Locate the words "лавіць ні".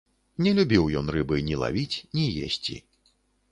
1.65-2.25